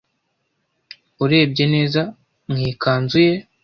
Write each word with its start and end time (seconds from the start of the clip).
Urebye 1.23 1.63
neza 1.73 2.01
mu 2.49 2.57
ikanzu 2.71 3.17
ye 3.27 3.33